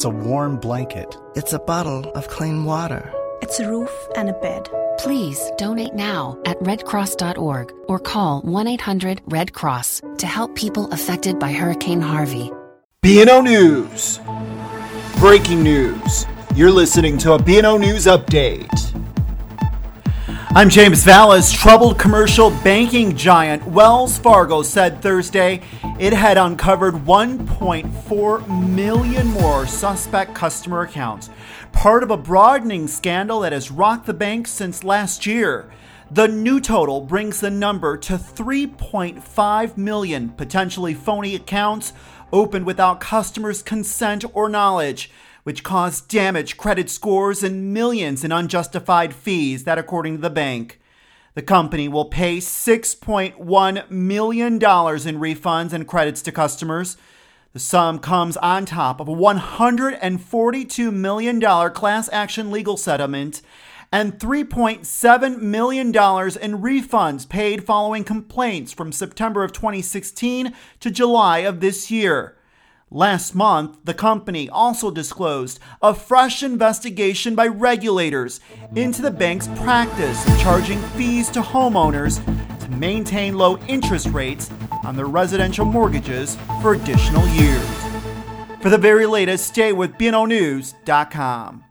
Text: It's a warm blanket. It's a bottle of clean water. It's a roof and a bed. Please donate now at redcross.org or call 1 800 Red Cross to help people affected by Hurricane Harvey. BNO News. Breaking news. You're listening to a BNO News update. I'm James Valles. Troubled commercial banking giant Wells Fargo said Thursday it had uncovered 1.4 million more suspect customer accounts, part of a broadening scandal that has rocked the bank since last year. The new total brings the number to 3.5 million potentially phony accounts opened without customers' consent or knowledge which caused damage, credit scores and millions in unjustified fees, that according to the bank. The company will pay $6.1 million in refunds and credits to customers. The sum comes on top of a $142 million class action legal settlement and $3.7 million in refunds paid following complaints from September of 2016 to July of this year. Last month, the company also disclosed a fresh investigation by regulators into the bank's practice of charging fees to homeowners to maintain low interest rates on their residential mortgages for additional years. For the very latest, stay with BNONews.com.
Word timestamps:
It's 0.00 0.06
a 0.06 0.08
warm 0.08 0.56
blanket. 0.56 1.14
It's 1.36 1.52
a 1.52 1.58
bottle 1.58 2.10
of 2.12 2.26
clean 2.28 2.64
water. 2.64 3.12
It's 3.42 3.60
a 3.60 3.68
roof 3.68 3.90
and 4.16 4.30
a 4.30 4.32
bed. 4.32 4.66
Please 4.96 5.38
donate 5.58 5.92
now 5.92 6.38
at 6.46 6.58
redcross.org 6.60 7.74
or 7.86 7.98
call 7.98 8.40
1 8.40 8.66
800 8.66 9.20
Red 9.26 9.52
Cross 9.52 10.00
to 10.16 10.26
help 10.26 10.54
people 10.54 10.90
affected 10.90 11.38
by 11.38 11.52
Hurricane 11.52 12.00
Harvey. 12.00 12.50
BNO 13.02 13.44
News. 13.44 14.20
Breaking 15.18 15.62
news. 15.62 16.24
You're 16.54 16.72
listening 16.72 17.18
to 17.18 17.34
a 17.34 17.38
BNO 17.38 17.78
News 17.78 18.06
update. 18.06 18.89
I'm 20.52 20.68
James 20.68 21.04
Valles. 21.04 21.52
Troubled 21.52 21.96
commercial 21.96 22.50
banking 22.50 23.16
giant 23.16 23.64
Wells 23.68 24.18
Fargo 24.18 24.62
said 24.62 25.00
Thursday 25.00 25.62
it 26.00 26.12
had 26.12 26.36
uncovered 26.36 26.94
1.4 26.94 28.68
million 28.68 29.28
more 29.28 29.68
suspect 29.68 30.34
customer 30.34 30.80
accounts, 30.80 31.30
part 31.70 32.02
of 32.02 32.10
a 32.10 32.16
broadening 32.16 32.88
scandal 32.88 33.38
that 33.40 33.52
has 33.52 33.70
rocked 33.70 34.06
the 34.06 34.12
bank 34.12 34.48
since 34.48 34.82
last 34.82 35.24
year. 35.24 35.70
The 36.10 36.26
new 36.26 36.58
total 36.58 37.00
brings 37.00 37.38
the 37.38 37.50
number 37.50 37.96
to 37.98 38.14
3.5 38.14 39.76
million 39.76 40.30
potentially 40.30 40.94
phony 40.94 41.36
accounts 41.36 41.92
opened 42.32 42.66
without 42.66 42.98
customers' 42.98 43.62
consent 43.62 44.24
or 44.34 44.48
knowledge 44.48 45.12
which 45.44 45.64
caused 45.64 46.08
damage, 46.08 46.56
credit 46.56 46.90
scores 46.90 47.42
and 47.42 47.72
millions 47.72 48.24
in 48.24 48.32
unjustified 48.32 49.14
fees, 49.14 49.64
that 49.64 49.78
according 49.78 50.16
to 50.16 50.22
the 50.22 50.30
bank. 50.30 50.80
The 51.34 51.42
company 51.42 51.88
will 51.88 52.06
pay 52.06 52.38
$6.1 52.38 53.90
million 53.90 54.54
in 54.54 54.58
refunds 54.60 55.72
and 55.72 55.86
credits 55.86 56.22
to 56.22 56.32
customers. 56.32 56.96
The 57.52 57.58
sum 57.58 57.98
comes 57.98 58.36
on 58.36 58.64
top 58.64 59.00
of 59.00 59.08
a 59.08 59.14
$142 59.14 60.92
million 60.92 61.40
class 61.70 62.08
action 62.12 62.50
legal 62.50 62.76
settlement 62.76 63.42
and 63.92 64.18
$3.7 64.18 65.40
million 65.40 65.88
in 65.88 65.92
refunds 65.92 67.28
paid 67.28 67.64
following 67.64 68.04
complaints 68.04 68.72
from 68.72 68.92
September 68.92 69.42
of 69.42 69.52
2016 69.52 70.54
to 70.78 70.90
July 70.90 71.38
of 71.38 71.60
this 71.60 71.90
year. 71.90 72.36
Last 72.92 73.36
month, 73.36 73.78
the 73.84 73.94
company 73.94 74.48
also 74.48 74.90
disclosed 74.90 75.60
a 75.80 75.94
fresh 75.94 76.42
investigation 76.42 77.36
by 77.36 77.46
regulators 77.46 78.40
into 78.74 79.00
the 79.00 79.12
bank's 79.12 79.46
practice 79.46 80.26
of 80.26 80.40
charging 80.40 80.80
fees 80.98 81.30
to 81.30 81.40
homeowners 81.40 82.18
to 82.58 82.70
maintain 82.72 83.38
low 83.38 83.58
interest 83.68 84.08
rates 84.08 84.50
on 84.82 84.96
their 84.96 85.06
residential 85.06 85.64
mortgages 85.64 86.36
for 86.60 86.74
additional 86.74 87.28
years. 87.28 87.64
For 88.60 88.70
the 88.70 88.78
very 88.78 89.06
latest, 89.06 89.46
stay 89.46 89.72
with 89.72 89.92
BNONews.com. 89.92 91.69